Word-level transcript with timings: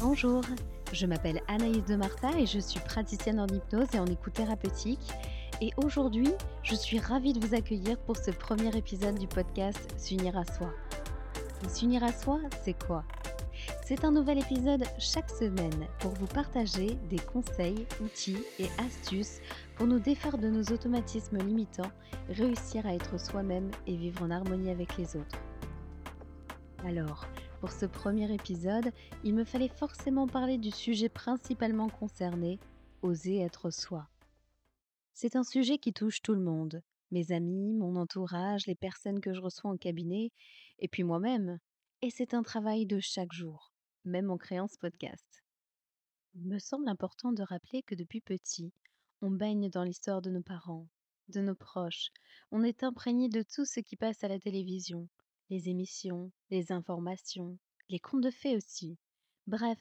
Bonjour, 0.00 0.42
je 0.92 1.06
m'appelle 1.06 1.40
Anaïs 1.48 1.84
de 1.84 1.96
Marta 1.96 2.30
et 2.38 2.46
je 2.46 2.60
suis 2.60 2.78
praticienne 2.78 3.40
en 3.40 3.48
hypnose 3.48 3.88
et 3.94 3.98
en 3.98 4.06
écoute 4.06 4.34
thérapeutique. 4.34 5.10
Et 5.60 5.72
aujourd'hui, 5.76 6.28
je 6.62 6.76
suis 6.76 7.00
ravie 7.00 7.32
de 7.32 7.44
vous 7.44 7.56
accueillir 7.56 7.98
pour 7.98 8.16
ce 8.16 8.30
premier 8.30 8.74
épisode 8.76 9.18
du 9.18 9.26
podcast 9.26 9.92
S'unir 9.96 10.38
à 10.38 10.44
soi. 10.44 10.70
S'unir 11.68 12.04
à 12.04 12.12
soi, 12.12 12.38
c'est 12.62 12.80
quoi? 12.80 13.02
C'est 13.84 14.04
un 14.04 14.12
nouvel 14.12 14.38
épisode 14.38 14.84
chaque 15.00 15.30
semaine 15.30 15.88
pour 15.98 16.12
vous 16.12 16.28
partager 16.28 16.96
des 17.10 17.18
conseils, 17.18 17.84
outils 18.00 18.44
et 18.60 18.68
astuces 18.78 19.40
pour 19.74 19.88
nous 19.88 19.98
défaire 19.98 20.38
de 20.38 20.48
nos 20.48 20.62
automatismes 20.72 21.38
limitants, 21.38 21.90
réussir 22.28 22.86
à 22.86 22.94
être 22.94 23.18
soi-même 23.18 23.72
et 23.88 23.96
vivre 23.96 24.22
en 24.22 24.30
harmonie 24.30 24.70
avec 24.70 24.96
les 24.96 25.16
autres. 25.16 25.40
Alors, 26.86 27.26
pour 27.60 27.72
ce 27.72 27.86
premier 27.86 28.32
épisode, 28.32 28.92
il 29.24 29.34
me 29.34 29.44
fallait 29.44 29.68
forcément 29.68 30.28
parler 30.28 30.58
du 30.58 30.70
sujet 30.70 31.08
principalement 31.08 31.88
concerné, 31.88 32.60
oser 33.02 33.40
être 33.40 33.70
soi. 33.70 34.08
C'est 35.12 35.34
un 35.34 35.42
sujet 35.42 35.78
qui 35.78 35.92
touche 35.92 36.22
tout 36.22 36.34
le 36.34 36.40
monde, 36.40 36.82
mes 37.10 37.32
amis, 37.32 37.74
mon 37.74 37.96
entourage, 37.96 38.66
les 38.66 38.76
personnes 38.76 39.20
que 39.20 39.32
je 39.32 39.40
reçois 39.40 39.72
en 39.72 39.76
cabinet, 39.76 40.30
et 40.78 40.86
puis 40.86 41.02
moi-même. 41.02 41.58
Et 42.00 42.10
c'est 42.10 42.32
un 42.32 42.44
travail 42.44 42.86
de 42.86 43.00
chaque 43.00 43.32
jour, 43.32 43.72
même 44.04 44.30
en 44.30 44.36
créant 44.36 44.68
ce 44.68 44.78
podcast. 44.78 45.42
Il 46.34 46.46
me 46.46 46.60
semble 46.60 46.88
important 46.88 47.32
de 47.32 47.42
rappeler 47.42 47.82
que 47.82 47.96
depuis 47.96 48.20
petit, 48.20 48.72
on 49.20 49.32
baigne 49.32 49.68
dans 49.68 49.82
l'histoire 49.82 50.22
de 50.22 50.30
nos 50.30 50.42
parents, 50.42 50.86
de 51.28 51.40
nos 51.40 51.56
proches, 51.56 52.10
on 52.52 52.62
est 52.62 52.84
imprégné 52.84 53.28
de 53.28 53.42
tout 53.42 53.64
ce 53.64 53.80
qui 53.80 53.96
passe 53.96 54.22
à 54.22 54.28
la 54.28 54.38
télévision, 54.38 55.08
les 55.50 55.68
émissions, 55.68 56.30
les 56.50 56.72
informations, 56.72 57.58
les 57.88 57.98
contes 57.98 58.22
de 58.22 58.30
fées 58.30 58.56
aussi. 58.56 58.98
Bref, 59.46 59.78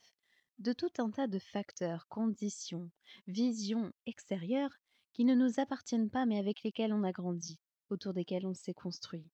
de 0.60 0.74
tout 0.74 0.92
un 0.98 1.12
tas 1.12 1.28
de 1.28 1.40
facteurs, 1.40 2.08
conditions, 2.08 2.90
visions 3.28 3.92
extérieures 4.06 4.76
qui 5.14 5.26
ne 5.26 5.36
nous 5.36 5.60
appartiennent 5.60 6.10
pas 6.10 6.26
mais 6.26 6.40
avec 6.40 6.64
lesquels 6.64 6.94
on 6.94 7.04
a 7.04 7.12
grandi, 7.12 7.60
autour 7.90 8.14
desquels 8.14 8.46
on 8.46 8.54
s'est 8.54 8.74
construit. 8.74 9.30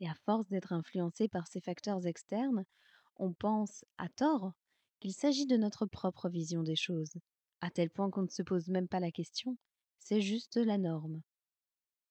Et 0.00 0.08
à 0.08 0.14
force 0.24 0.48
d'être 0.48 0.72
influencé 0.72 1.28
par 1.28 1.48
ces 1.48 1.60
facteurs 1.60 2.06
externes, 2.06 2.64
on 3.16 3.32
pense, 3.32 3.84
à 3.96 4.08
tort, 4.08 4.52
qu'il 5.00 5.12
s'agit 5.12 5.46
de 5.46 5.56
notre 5.56 5.86
propre 5.86 6.28
vision 6.28 6.62
des 6.62 6.76
choses, 6.76 7.14
à 7.60 7.70
tel 7.70 7.90
point 7.90 8.10
qu'on 8.10 8.22
ne 8.22 8.28
se 8.28 8.42
pose 8.42 8.68
même 8.68 8.88
pas 8.88 9.00
la 9.00 9.10
question, 9.10 9.56
c'est 9.98 10.20
juste 10.20 10.56
la 10.56 10.78
norme. 10.78 11.22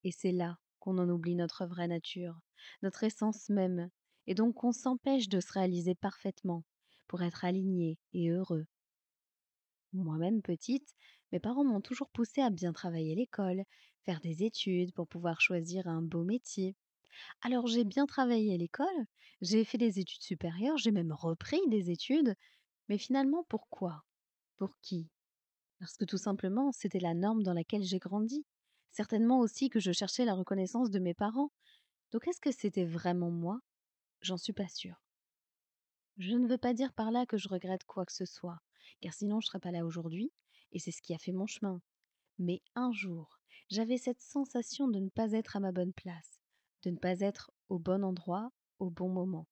Et 0.03 0.11
c'est 0.11 0.31
là 0.31 0.57
qu'on 0.79 0.97
en 0.97 1.09
oublie 1.09 1.35
notre 1.35 1.65
vraie 1.65 1.87
nature, 1.87 2.39
notre 2.81 3.03
essence 3.03 3.49
même, 3.49 3.89
et 4.27 4.35
donc 4.35 4.55
qu'on 4.55 4.71
s'empêche 4.71 5.29
de 5.29 5.39
se 5.39 5.53
réaliser 5.53 5.95
parfaitement 5.95 6.63
pour 7.07 7.21
être 7.23 7.45
aligné 7.45 7.97
et 8.13 8.29
heureux. 8.29 8.65
Moi-même 9.93 10.41
petite, 10.41 10.93
mes 11.31 11.39
parents 11.39 11.63
m'ont 11.65 11.81
toujours 11.81 12.09
poussé 12.09 12.41
à 12.41 12.49
bien 12.49 12.71
travailler 12.73 13.15
l'école, 13.15 13.63
faire 14.05 14.21
des 14.21 14.43
études 14.43 14.93
pour 14.93 15.07
pouvoir 15.07 15.41
choisir 15.41 15.87
un 15.87 16.01
beau 16.01 16.23
métier. 16.23 16.75
Alors 17.41 17.67
j'ai 17.67 17.83
bien 17.85 18.05
travaillé 18.05 18.57
l'école, 18.57 19.05
j'ai 19.41 19.65
fait 19.65 19.77
des 19.77 19.99
études 19.99 20.23
supérieures, 20.23 20.77
j'ai 20.77 20.91
même 20.91 21.13
repris 21.13 21.61
des 21.69 21.91
études, 21.91 22.35
mais 22.89 22.97
finalement 22.97 23.45
pourquoi? 23.49 24.03
Pour 24.57 24.77
qui? 24.81 25.09
Parce 25.79 25.97
que 25.97 26.05
tout 26.05 26.17
simplement 26.19 26.71
c'était 26.71 26.99
la 26.99 27.13
norme 27.15 27.43
dans 27.43 27.53
laquelle 27.53 27.83
j'ai 27.83 27.99
grandi. 27.99 28.45
Certainement 28.91 29.39
aussi 29.39 29.69
que 29.69 29.79
je 29.79 29.91
cherchais 29.91 30.25
la 30.25 30.35
reconnaissance 30.35 30.91
de 30.91 30.99
mes 30.99 31.13
parents. 31.15 31.51
Donc 32.11 32.27
est-ce 32.27 32.41
que 32.41 32.51
c'était 32.51 32.85
vraiment 32.85 33.31
moi? 33.31 33.59
J'en 34.21 34.37
suis 34.37 34.53
pas 34.53 34.67
sûre. 34.67 35.03
Je 36.17 36.35
ne 36.35 36.47
veux 36.47 36.57
pas 36.57 36.73
dire 36.73 36.93
par 36.93 37.11
là 37.11 37.25
que 37.25 37.37
je 37.37 37.47
regrette 37.47 37.83
quoi 37.83 38.05
que 38.05 38.13
ce 38.13 38.25
soit, 38.25 38.59
car 39.01 39.13
sinon 39.13 39.39
je 39.39 39.47
serais 39.47 39.59
pas 39.59 39.71
là 39.71 39.85
aujourd'hui, 39.85 40.31
et 40.71 40.79
c'est 40.79 40.91
ce 40.91 41.01
qui 41.01 41.13
a 41.13 41.17
fait 41.17 41.31
mon 41.31 41.45
chemin. 41.45 41.81
Mais 42.39 42.61
un 42.75 42.91
jour, 42.91 43.39
j'avais 43.69 43.97
cette 43.97 44.21
sensation 44.21 44.87
de 44.87 44.99
ne 44.99 45.09
pas 45.09 45.33
être 45.33 45.55
à 45.55 45.59
ma 45.59 45.71
bonne 45.71 45.93
place, 45.93 46.39
de 46.83 46.91
ne 46.91 46.97
pas 46.97 47.19
être 47.19 47.51
au 47.69 47.77
bon 47.79 48.03
endroit, 48.03 48.51
au 48.79 48.89
bon 48.89 49.09
moment. 49.09 49.47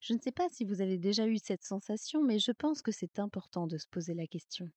Je 0.00 0.14
ne 0.14 0.20
sais 0.20 0.32
pas 0.32 0.48
si 0.48 0.64
vous 0.64 0.80
avez 0.80 0.98
déjà 0.98 1.26
eu 1.26 1.38
cette 1.38 1.64
sensation, 1.64 2.22
mais 2.22 2.38
je 2.38 2.52
pense 2.52 2.82
que 2.82 2.92
c'est 2.92 3.18
important 3.18 3.66
de 3.66 3.78
se 3.78 3.86
poser 3.88 4.14
la 4.14 4.26
question. 4.26 4.70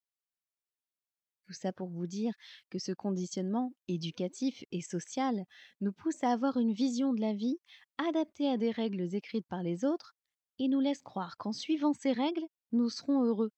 Tout 1.47 1.53
ça 1.53 1.71
pour 1.71 1.87
vous 1.87 2.07
dire 2.07 2.33
que 2.69 2.77
ce 2.77 2.91
conditionnement 2.91 3.71
éducatif 3.87 4.65
et 4.73 4.81
social 4.81 5.45
nous 5.79 5.93
pousse 5.93 6.21
à 6.21 6.31
avoir 6.31 6.57
une 6.57 6.73
vision 6.73 7.13
de 7.13 7.21
la 7.21 7.31
vie 7.31 7.57
adaptée 7.97 8.49
à 8.49 8.57
des 8.57 8.69
règles 8.69 9.15
écrites 9.15 9.47
par 9.47 9.63
les 9.63 9.85
autres 9.85 10.13
et 10.59 10.67
nous 10.67 10.81
laisse 10.81 11.01
croire 11.01 11.37
qu'en 11.37 11.53
suivant 11.53 11.93
ces 11.93 12.11
règles, 12.11 12.43
nous 12.73 12.89
serons 12.89 13.23
heureux. 13.23 13.53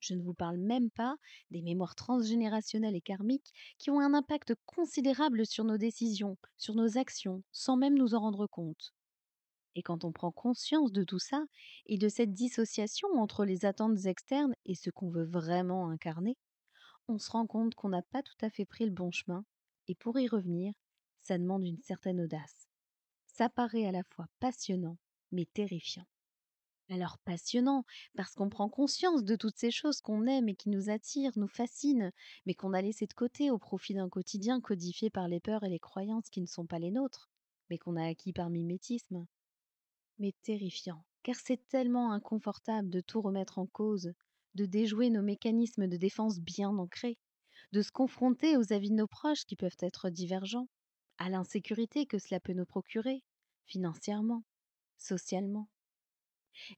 Je 0.00 0.14
ne 0.14 0.22
vous 0.22 0.34
parle 0.34 0.56
même 0.56 0.90
pas 0.90 1.16
des 1.52 1.62
mémoires 1.62 1.94
transgénérationnelles 1.94 2.96
et 2.96 3.00
karmiques 3.00 3.52
qui 3.78 3.90
ont 3.90 4.00
un 4.00 4.12
impact 4.12 4.54
considérable 4.66 5.46
sur 5.46 5.62
nos 5.62 5.78
décisions, 5.78 6.36
sur 6.56 6.74
nos 6.74 6.98
actions, 6.98 7.44
sans 7.52 7.76
même 7.76 7.96
nous 7.96 8.16
en 8.16 8.20
rendre 8.20 8.48
compte. 8.48 8.92
Et 9.76 9.82
quand 9.82 10.04
on 10.04 10.10
prend 10.10 10.32
conscience 10.32 10.90
de 10.90 11.04
tout 11.04 11.20
ça 11.20 11.44
et 11.86 11.98
de 11.98 12.08
cette 12.08 12.32
dissociation 12.32 13.08
entre 13.14 13.44
les 13.44 13.64
attentes 13.64 14.06
externes 14.06 14.54
et 14.64 14.74
ce 14.74 14.90
qu'on 14.90 15.10
veut 15.10 15.26
vraiment 15.26 15.88
incarner, 15.88 16.36
on 17.08 17.18
se 17.18 17.30
rend 17.30 17.46
compte 17.46 17.74
qu'on 17.74 17.88
n'a 17.88 18.02
pas 18.02 18.22
tout 18.22 18.36
à 18.40 18.50
fait 18.50 18.64
pris 18.64 18.84
le 18.84 18.90
bon 18.90 19.10
chemin, 19.10 19.44
et 19.88 19.94
pour 19.94 20.18
y 20.18 20.28
revenir, 20.28 20.74
ça 21.22 21.38
demande 21.38 21.64
une 21.64 21.80
certaine 21.82 22.20
audace. 22.20 22.68
Ça 23.26 23.48
paraît 23.48 23.86
à 23.86 23.92
la 23.92 24.02
fois 24.04 24.26
passionnant, 24.40 24.96
mais 25.32 25.46
terrifiant. 25.46 26.06
Alors 26.88 27.18
passionnant, 27.18 27.84
parce 28.16 28.34
qu'on 28.34 28.48
prend 28.48 28.68
conscience 28.68 29.24
de 29.24 29.34
toutes 29.34 29.58
ces 29.58 29.72
choses 29.72 30.00
qu'on 30.00 30.26
aime 30.26 30.48
et 30.48 30.54
qui 30.54 30.68
nous 30.68 30.88
attirent, 30.88 31.32
nous 31.36 31.48
fascinent, 31.48 32.12
mais 32.46 32.54
qu'on 32.54 32.72
a 32.72 32.82
laissées 32.82 33.06
de 33.06 33.12
côté 33.12 33.50
au 33.50 33.58
profit 33.58 33.94
d'un 33.94 34.08
quotidien 34.08 34.60
codifié 34.60 35.10
par 35.10 35.26
les 35.26 35.40
peurs 35.40 35.64
et 35.64 35.68
les 35.68 35.80
croyances 35.80 36.30
qui 36.30 36.40
ne 36.40 36.46
sont 36.46 36.66
pas 36.66 36.78
les 36.78 36.92
nôtres, 36.92 37.28
mais 37.70 37.78
qu'on 37.78 37.96
a 37.96 38.06
acquis 38.06 38.32
par 38.32 38.50
mimétisme. 38.50 39.26
Mais 40.18 40.32
terrifiant, 40.44 41.04
car 41.24 41.34
c'est 41.34 41.66
tellement 41.68 42.12
inconfortable 42.12 42.88
de 42.88 43.00
tout 43.00 43.20
remettre 43.20 43.58
en 43.58 43.66
cause, 43.66 44.12
de 44.56 44.66
déjouer 44.66 45.10
nos 45.10 45.22
mécanismes 45.22 45.86
de 45.86 45.96
défense 45.96 46.40
bien 46.40 46.70
ancrés, 46.70 47.18
de 47.72 47.82
se 47.82 47.92
confronter 47.92 48.56
aux 48.56 48.72
avis 48.72 48.90
de 48.90 48.96
nos 48.96 49.06
proches 49.06 49.44
qui 49.44 49.54
peuvent 49.54 49.76
être 49.80 50.08
divergents, 50.10 50.68
à 51.18 51.28
l'insécurité 51.28 52.06
que 52.06 52.18
cela 52.18 52.40
peut 52.40 52.54
nous 52.54 52.64
procurer, 52.64 53.22
financièrement, 53.66 54.44
socialement. 54.96 55.68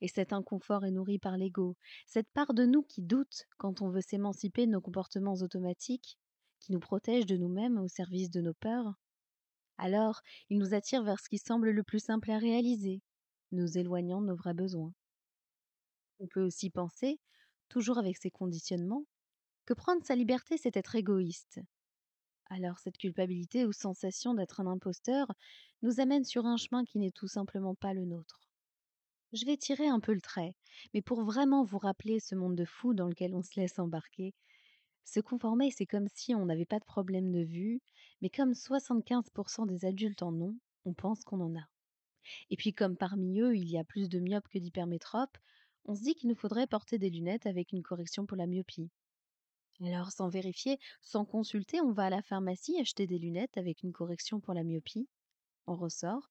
Et 0.01 0.09
cet 0.09 0.33
inconfort 0.33 0.85
est 0.85 0.91
nourri 0.91 1.21
par 1.21 1.37
l'ego, 1.37 1.77
cette 2.07 2.29
part 2.31 2.53
de 2.53 2.67
nous 2.67 2.83
qui 2.83 3.01
doute 3.01 3.45
quand 3.59 3.81
on 3.81 3.91
veut 3.91 4.01
s'émanciper 4.01 4.67
de 4.67 4.73
nos 4.73 4.81
comportements 4.81 5.37
automatiques, 5.37 6.19
qui 6.59 6.73
nous 6.73 6.81
protège 6.81 7.27
de 7.27 7.37
nous-mêmes 7.37 7.79
au 7.79 7.87
service 7.87 8.31
de 8.31 8.41
nos 8.41 8.55
peurs. 8.55 8.95
Alors, 9.77 10.21
il 10.51 10.59
nous 10.59 10.75
attire 10.75 11.05
vers 11.05 11.21
ce 11.21 11.29
qui 11.29 11.39
semble 11.39 11.71
le 11.71 11.83
plus 11.85 12.01
simple 12.01 12.33
à 12.33 12.39
réaliser, 12.39 13.01
nous 13.53 13.79
éloignant 13.79 14.21
de 14.21 14.27
nos 14.27 14.37
vrais 14.37 14.55
besoins. 14.55 14.93
On 16.19 16.27
peut 16.27 16.43
aussi 16.43 16.71
penser 16.71 17.21
toujours 17.69 17.99
avec 17.99 18.17
ses 18.17 18.31
conditionnements, 18.31 19.05
que 19.67 19.75
prendre 19.75 20.05
sa 20.05 20.15
liberté, 20.15 20.57
c'est 20.57 20.77
être 20.77 20.95
égoïste. 20.95 21.61
Alors 22.47 22.79
cette 22.79 22.97
culpabilité 22.97 23.67
ou 23.67 23.73
sensation 23.73 24.35
d'être 24.35 24.61
un 24.61 24.67
imposteur 24.67 25.31
nous 25.83 26.01
amène 26.01 26.25
sur 26.25 26.47
un 26.47 26.57
chemin 26.57 26.85
qui 26.85 26.99
n'est 26.99 27.11
tout 27.11 27.29
simplement 27.29 27.75
pas 27.75 27.93
le 27.93 28.07
nôtre. 28.07 28.41
Je 29.35 29.45
vais 29.45 29.59
tirer 29.59 29.87
un 29.87 30.01
peu 30.01 30.15
le 30.15 30.23
trait, 30.23 30.55
mais 30.95 31.03
pour 31.03 31.23
vraiment 31.23 31.63
vous 31.63 31.77
rappeler 31.77 32.19
ce 32.19 32.35
monde 32.35 32.57
de 32.57 32.65
fou 32.65 32.95
dans 32.95 33.09
lequel 33.09 33.35
on 33.35 33.43
se 33.43 33.61
laisse 33.61 33.79
embarquer, 33.79 34.33
se 35.05 35.21
conformer, 35.21 35.71
c'est 35.71 35.87
comme 35.87 36.09
si 36.15 36.35
on 36.35 36.47
n'avait 36.47 36.67
pas 36.67 36.79
de 36.79 36.85
problème 36.85 37.31
de 37.31 37.43
vue, 37.43 37.81
mais 38.23 38.31
comme 38.31 38.53
75% 38.53 39.67
des 39.67 39.85
adultes 39.85 40.23
en 40.23 40.35
ont, 40.35 40.57
on 40.87 40.95
pense 40.95 41.25
qu'on 41.25 41.41
en 41.41 41.57
a. 41.57 41.69
Et 42.51 42.57
puis 42.57 42.73
comme 42.73 42.97
parmi 42.97 43.41
eux, 43.41 43.57
il 43.57 43.69
y 43.69 43.79
a 43.79 43.85
plus 43.85 44.09
de 44.09 44.19
myopes 44.19 44.49
que 44.49 44.59
d'hypermétropes, 44.59 45.37
on 45.89 45.95
se 45.95 46.03
dit 46.03 46.15
qu'il 46.15 46.29
nous 46.29 46.37
faudrait 46.37 46.67
porter 46.67 46.99
des 46.99 47.09
lunettes 47.09 47.47
avec 47.47 47.73
une 47.73 47.83
correction 47.83 48.27
pour 48.27 48.37
la 48.37 48.47
myopie. 48.47 48.91
Alors, 49.81 50.13
sans 50.13 50.29
vérifier, 50.29 50.79
sans 51.01 51.25
consulter, 51.25 51.81
on 51.81 51.93
va 51.93 52.05
à 52.05 52.11
la 52.11 52.21
pharmacie 52.21 52.79
acheter 52.79 53.07
des 53.07 53.19
lunettes 53.19 53.57
avec 53.57 53.83
une 53.83 53.93
correction 53.93 54.39
pour 54.39 54.53
la 54.53 54.65
myopie. 54.65 55.09
On 55.67 55.77
ressort, 55.77 56.31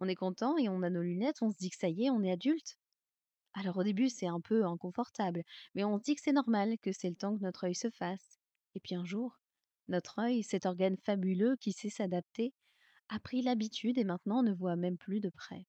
on 0.00 0.08
est 0.08 0.14
content 0.14 0.58
et 0.58 0.68
on 0.68 0.82
a 0.82 0.90
nos 0.90 1.00
lunettes, 1.00 1.40
on 1.40 1.50
se 1.50 1.56
dit 1.56 1.70
que 1.70 1.78
ça 1.78 1.88
y 1.88 2.04
est, 2.04 2.10
on 2.10 2.22
est 2.22 2.30
adulte. 2.30 2.76
Alors 3.54 3.78
au 3.78 3.82
début, 3.82 4.10
c'est 4.10 4.26
un 4.26 4.42
peu 4.42 4.66
inconfortable, 4.66 5.42
mais 5.74 5.84
on 5.84 5.96
se 5.96 6.02
dit 6.02 6.14
que 6.14 6.22
c'est 6.22 6.32
normal, 6.32 6.76
que 6.82 6.92
c'est 6.92 7.08
le 7.08 7.16
temps 7.16 7.34
que 7.34 7.42
notre 7.42 7.64
œil 7.64 7.74
se 7.74 7.88
fasse. 7.88 8.38
Et 8.74 8.80
puis 8.80 8.94
un 8.94 9.06
jour, 9.06 9.40
notre 9.88 10.18
œil, 10.18 10.42
cet 10.42 10.66
organe 10.66 10.98
fabuleux 10.98 11.56
qui 11.56 11.72
sait 11.72 11.88
s'adapter, 11.88 12.52
a 13.08 13.18
pris 13.18 13.40
l'habitude 13.40 13.96
et 13.96 14.04
maintenant 14.04 14.42
ne 14.42 14.52
voit 14.52 14.76
même 14.76 14.98
plus 14.98 15.20
de 15.20 15.30
près. 15.30 15.64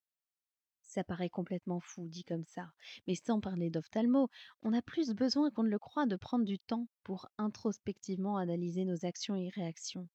Ça 0.89 1.03
paraît 1.03 1.29
complètement 1.29 1.79
fou, 1.79 2.07
dit 2.09 2.23
comme 2.23 2.45
ça. 2.45 2.71
Mais 3.05 3.13
sans 3.13 3.39
parler 3.39 3.69
d'ophtalmo, 3.69 4.27
on 4.63 4.73
a 4.73 4.81
plus 4.81 5.11
besoin 5.11 5.51
qu'on 5.51 5.61
ne 5.61 5.69
le 5.69 5.77
croit 5.77 6.07
de 6.07 6.15
prendre 6.15 6.45
du 6.45 6.57
temps 6.57 6.87
pour 7.03 7.29
introspectivement 7.37 8.37
analyser 8.37 8.85
nos 8.85 9.05
actions 9.05 9.35
et 9.35 9.49
réactions. 9.49 10.09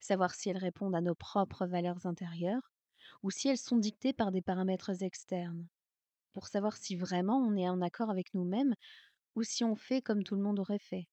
Savoir 0.00 0.34
si 0.34 0.50
elles 0.50 0.58
répondent 0.58 0.96
à 0.96 1.00
nos 1.00 1.14
propres 1.14 1.66
valeurs 1.66 2.04
intérieures 2.04 2.72
ou 3.22 3.30
si 3.30 3.48
elles 3.48 3.58
sont 3.58 3.76
dictées 3.78 4.12
par 4.12 4.32
des 4.32 4.42
paramètres 4.42 5.04
externes. 5.04 5.68
pour 6.32 6.48
savoir 6.48 6.76
si 6.76 6.96
vraiment 6.96 7.38
on 7.38 7.56
est 7.56 7.68
en 7.68 7.80
accord 7.80 8.10
avec 8.10 8.34
nous-mêmes 8.34 8.74
ou 9.36 9.44
si 9.44 9.62
on 9.62 9.76
fait 9.76 10.02
comme 10.02 10.24
tout 10.24 10.34
le 10.34 10.42
monde 10.42 10.58
aurait 10.58 10.80
fait, 10.80 11.08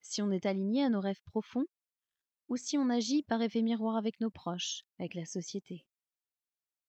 si 0.00 0.22
on 0.22 0.30
est 0.30 0.46
aligné 0.46 0.84
à 0.84 0.90
nos 0.90 1.00
rêves 1.00 1.22
profonds 1.24 1.66
ou 2.48 2.56
si 2.56 2.78
on 2.78 2.88
agit 2.88 3.24
par 3.24 3.42
effet 3.42 3.62
miroir 3.62 3.96
avec 3.96 4.20
nos 4.20 4.30
proches, 4.30 4.84
avec 5.00 5.14
la 5.14 5.24
société. 5.26 5.84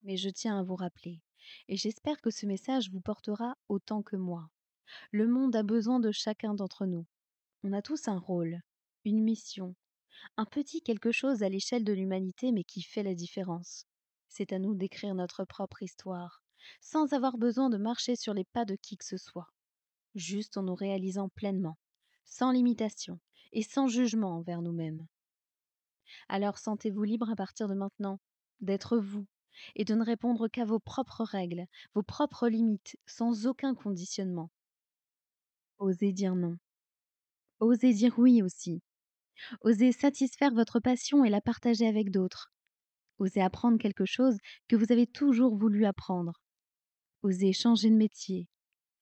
Mais 0.04 0.18
je 0.18 0.30
tiens 0.30 0.60
à 0.60 0.63
vous 0.63 0.75
rappeler, 0.75 1.22
et 1.68 1.78
j'espère 1.78 2.22
que 2.22 2.30
ce 2.30 2.46
message 2.46 2.90
vous 2.92 3.01
portera 3.01 3.57
autant 3.68 4.01
que 4.01 4.16
moi. 4.16 4.50
Le 5.12 5.28
monde 5.28 5.56
a 5.56 5.63
besoin 5.63 6.00
de 6.00 6.12
chacun 6.12 6.54
d'entre 6.54 6.86
nous. 6.86 7.06
On 7.63 7.74
a 7.74 7.81
tous 7.81 8.07
un 8.07 8.18
rôle, 8.18 8.62
une 9.06 9.24
mission, 9.24 9.75
un 10.38 10.46
petit 10.46 10.81
quelque 10.81 11.12
chose 11.12 11.44
à 11.44 11.50
l'échelle 11.50 11.84
de 11.84 11.94
l'humanité 11.94 12.51
mais 12.51 12.63
qui 12.63 12.81
fait 12.81 13.04
la 13.04 13.16
différence. 13.16 13.86
C'est 14.28 14.54
à 14.54 14.60
nous 14.60 14.75
d'écrire 14.75 15.16
notre 15.16 15.46
propre 15.46 15.84
histoire, 15.84 16.44
sans 16.81 17.13
avoir 17.13 17.38
besoin 17.38 17.69
de 17.69 17.78
marcher 17.78 18.16
sur 18.16 18.34
les 18.34 18.46
pas 18.46 18.66
de 18.66 18.75
qui 18.75 18.98
que 18.98 19.06
ce 19.06 19.18
soit, 19.18 19.51
juste 20.16 20.57
en 20.57 20.63
nous 20.63 20.75
réalisant 20.75 21.30
pleinement, 21.30 21.78
sans 22.25 22.51
limitation 22.51 23.19
et 23.51 23.63
sans 23.63 23.88
jugement 23.88 24.38
envers 24.38 24.62
nous-mêmes. 24.62 25.06
Alors 26.28 26.57
sentez-vous 26.57 27.04
libre 27.04 27.30
à 27.30 27.36
partir 27.36 27.68
de 27.68 27.74
maintenant 27.74 28.19
d'être 28.62 28.98
vous 28.98 29.25
et 29.75 29.85
de 29.85 29.95
ne 29.95 30.03
répondre 30.03 30.47
qu'à 30.47 30.65
vos 30.65 30.79
propres 30.79 31.23
règles, 31.23 31.65
vos 31.94 32.03
propres 32.03 32.47
limites, 32.47 32.97
sans 33.06 33.47
aucun 33.47 33.75
conditionnement. 33.75 34.50
Osez 35.79 36.13
dire 36.13 36.35
non. 36.35 36.57
Osez 37.59 37.94
dire 37.94 38.17
oui 38.17 38.41
aussi. 38.41 38.81
Osez 39.61 39.91
satisfaire 39.91 40.53
votre 40.53 40.79
passion 40.79 41.23
et 41.23 41.29
la 41.29 41.41
partager 41.41 41.88
avec 41.88 42.11
d'autres. 42.11 42.51
Osez 43.19 43.41
apprendre 43.41 43.77
quelque 43.77 44.06
chose 44.06 44.38
que 44.67 44.75
vous 44.75 44.91
avez 44.91 45.07
toujours 45.07 45.56
voulu 45.56 45.85
apprendre. 45.85 46.41
Osez 47.23 47.53
changer 47.53 47.89
de 47.89 47.95
métier. 47.95 48.47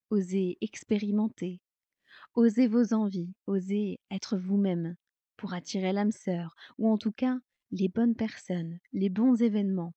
Osez 0.09 0.57
expérimenter. 0.61 1.59
Osez 2.35 2.67
vos 2.67 2.93
envies. 2.93 3.33
Osez 3.47 3.99
être 4.11 4.37
vous-même 4.37 4.95
pour 5.37 5.53
attirer 5.53 5.93
l'âme 5.93 6.11
sœur, 6.11 6.55
ou 6.77 6.89
en 6.89 6.97
tout 6.97 7.11
cas 7.11 7.37
les 7.71 7.89
bonnes 7.89 8.15
personnes, 8.15 8.79
les 8.91 9.09
bons 9.09 9.41
événements, 9.41 9.93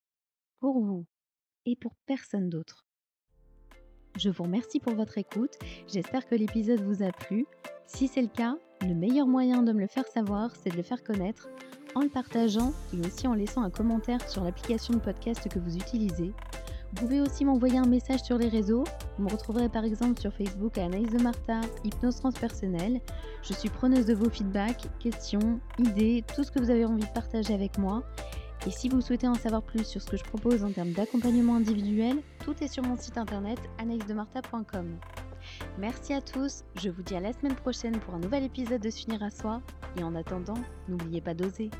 pour 0.60 0.80
vous 0.80 1.06
et 1.66 1.76
pour 1.76 1.94
personne 2.06 2.48
d'autre. 2.48 2.86
Je 4.16 4.28
vous 4.28 4.44
remercie 4.44 4.80
pour 4.80 4.94
votre 4.94 5.18
écoute, 5.18 5.56
j'espère 5.88 6.26
que 6.26 6.34
l'épisode 6.34 6.80
vous 6.80 7.02
a 7.02 7.12
plu. 7.12 7.46
Si 7.86 8.08
c'est 8.08 8.22
le 8.22 8.28
cas, 8.28 8.56
le 8.82 8.94
meilleur 8.94 9.26
moyen 9.26 9.62
de 9.62 9.72
me 9.72 9.80
le 9.80 9.86
faire 9.86 10.06
savoir, 10.06 10.54
c'est 10.56 10.70
de 10.70 10.76
le 10.76 10.82
faire 10.82 11.02
connaître 11.02 11.48
en 11.94 12.02
le 12.02 12.08
partageant 12.08 12.72
et 12.94 13.06
aussi 13.06 13.26
en 13.26 13.34
laissant 13.34 13.62
un 13.62 13.70
commentaire 13.70 14.28
sur 14.28 14.44
l'application 14.44 14.94
de 14.94 15.00
podcast 15.00 15.48
que 15.48 15.58
vous 15.58 15.76
utilisez. 15.76 16.32
Vous 16.92 17.06
pouvez 17.06 17.20
aussi 17.20 17.44
m'envoyer 17.44 17.78
un 17.78 17.86
message 17.86 18.20
sur 18.22 18.36
les 18.36 18.48
réseaux. 18.48 18.84
Vous 19.16 19.24
me 19.24 19.30
retrouverez 19.30 19.68
par 19.68 19.84
exemple 19.84 20.20
sur 20.20 20.32
Facebook 20.32 20.76
à 20.76 20.86
Anaïs 20.86 21.10
de 21.10 21.22
Martha, 21.22 21.60
Hypnose 21.84 22.16
Transpersonnelle. 22.16 23.00
Je 23.42 23.52
suis 23.52 23.68
preneuse 23.68 24.06
de 24.06 24.14
vos 24.14 24.28
feedbacks, 24.28 24.88
questions, 24.98 25.60
idées, 25.78 26.24
tout 26.34 26.42
ce 26.42 26.50
que 26.50 26.58
vous 26.58 26.70
avez 26.70 26.84
envie 26.84 27.06
de 27.06 27.12
partager 27.12 27.54
avec 27.54 27.78
moi. 27.78 28.02
Et 28.66 28.70
si 28.70 28.88
vous 28.88 29.00
souhaitez 29.00 29.26
en 29.26 29.34
savoir 29.34 29.62
plus 29.62 29.84
sur 29.86 30.02
ce 30.02 30.06
que 30.06 30.16
je 30.18 30.24
propose 30.24 30.64
en 30.64 30.70
termes 30.70 30.92
d'accompagnement 30.92 31.56
individuel, 31.56 32.18
tout 32.44 32.54
est 32.62 32.68
sur 32.68 32.82
mon 32.82 32.96
site 32.96 33.16
internet 33.16 33.58
anaïsdemartha.com. 33.78 34.98
Merci 35.78 36.12
à 36.12 36.20
tous, 36.20 36.64
je 36.76 36.90
vous 36.90 37.02
dis 37.02 37.16
à 37.16 37.20
la 37.20 37.32
semaine 37.32 37.54
prochaine 37.54 37.98
pour 38.00 38.14
un 38.14 38.18
nouvel 38.18 38.44
épisode 38.44 38.82
de 38.82 38.90
S'unir 38.90 39.22
à 39.22 39.30
soi. 39.30 39.62
Et 39.96 40.04
en 40.04 40.14
attendant, 40.14 40.58
n'oubliez 40.88 41.22
pas 41.22 41.34
d'oser. 41.34 41.70